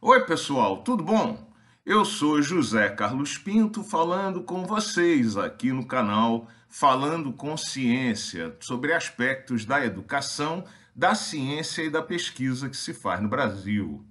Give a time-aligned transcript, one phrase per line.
[0.00, 1.52] Oi, pessoal, tudo bom?
[1.84, 8.92] Eu sou José Carlos Pinto falando com vocês aqui no canal Falando com Ciência sobre
[8.92, 10.64] aspectos da educação,
[10.94, 14.06] da ciência e da pesquisa que se faz no Brasil.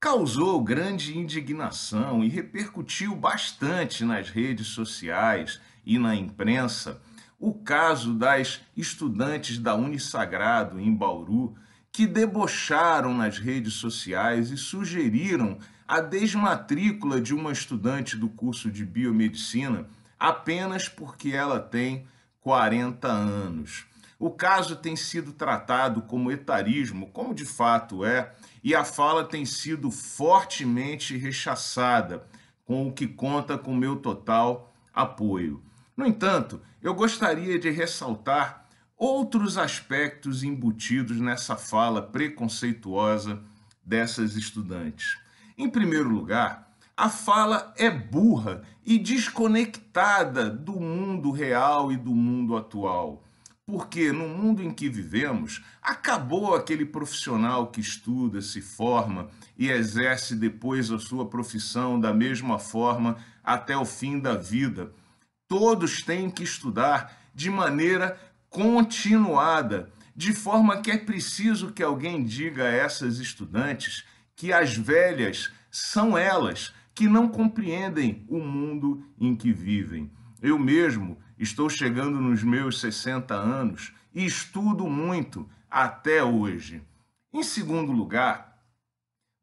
[0.00, 7.00] Causou grande indignação e repercutiu bastante nas redes sociais e na imprensa
[7.38, 11.54] o caso das estudantes da Unisagrado em Bauru
[11.94, 18.84] que debocharam nas redes sociais e sugeriram a desmatrícula de uma estudante do curso de
[18.84, 19.86] biomedicina
[20.18, 22.04] apenas porque ela tem
[22.40, 23.86] 40 anos.
[24.18, 28.32] O caso tem sido tratado como etarismo, como de fato é,
[28.64, 32.26] e a fala tem sido fortemente rechaçada,
[32.64, 35.62] com o que conta com meu total apoio.
[35.96, 38.63] No entanto, eu gostaria de ressaltar
[38.96, 43.42] outros aspectos embutidos nessa fala preconceituosa
[43.84, 45.18] dessas estudantes.
[45.56, 52.56] Em primeiro lugar, a fala é burra e desconectada do mundo real e do mundo
[52.56, 53.24] atual.
[53.66, 60.36] Porque no mundo em que vivemos, acabou aquele profissional que estuda, se forma e exerce
[60.36, 64.92] depois a sua profissão da mesma forma até o fim da vida.
[65.48, 68.18] Todos têm que estudar de maneira
[68.54, 74.04] continuada, de forma que é preciso que alguém diga a essas estudantes
[74.36, 80.08] que as velhas são elas que não compreendem o mundo em que vivem.
[80.40, 86.80] Eu mesmo estou chegando nos meus 60 anos e estudo muito até hoje.
[87.32, 88.56] Em segundo lugar,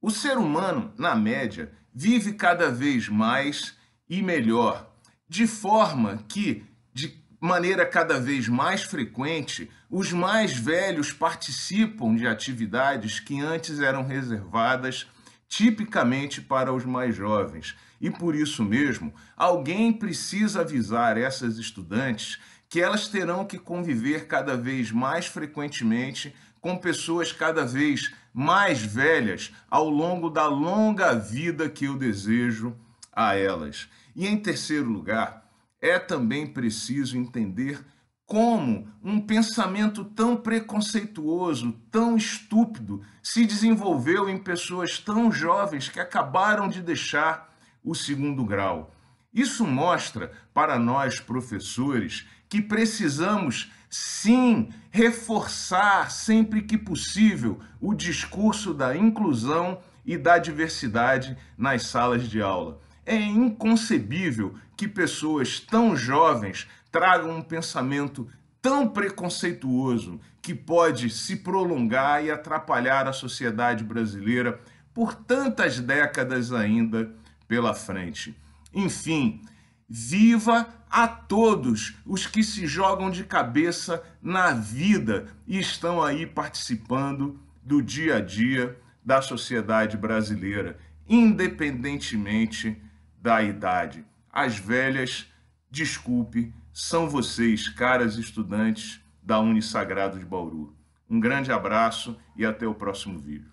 [0.02, 3.76] o ser humano, na média, vive cada vez mais
[4.08, 4.89] e melhor,
[5.28, 13.20] de forma que, de maneira cada vez mais frequente, os mais velhos participam de atividades
[13.20, 15.08] que antes eram reservadas
[15.50, 17.75] tipicamente para os mais jovens.
[18.00, 22.39] E por isso mesmo, alguém precisa avisar essas estudantes
[22.70, 29.52] que elas terão que conviver cada vez mais frequentemente com pessoas cada vez mais velhas
[29.70, 32.77] ao longo da longa vida que eu desejo
[33.11, 33.89] a elas.
[34.16, 35.51] E em terceiro lugar,
[35.81, 37.83] é também preciso entender
[38.25, 46.69] como um pensamento tão preconceituoso, tão estúpido, se desenvolveu em pessoas tão jovens que acabaram
[46.69, 47.53] de deixar
[47.83, 48.95] o segundo grau.
[49.33, 58.95] Isso mostra para nós, professores, que precisamos sim reforçar sempre que possível o discurso da
[58.95, 62.80] inclusão e da diversidade nas salas de aula.
[63.06, 68.28] É inconcebível que pessoas tão jovens tragam um pensamento
[68.62, 74.60] tão preconceituoso que pode se prolongar e atrapalhar a sociedade brasileira
[74.94, 77.11] por tantas décadas ainda
[77.48, 78.36] pela frente.
[78.73, 79.42] Enfim,
[79.90, 87.40] viva a todos os que se jogam de cabeça na vida e estão aí participando
[87.64, 92.82] do dia a dia da sociedade brasileira, independentemente
[93.21, 94.04] da idade.
[94.32, 95.32] As velhas,
[95.70, 100.76] desculpe, são vocês, caras estudantes da Unisagrado de Bauru.
[101.09, 103.52] Um grande abraço e até o próximo vídeo.